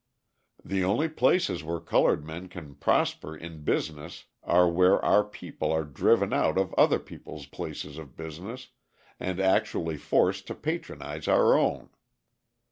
[0.65, 5.83] The only places where coloured men can prosper in business are where our people are
[5.83, 8.69] driven out of other people's places of business
[9.19, 11.91] and actually forced to patronise our own.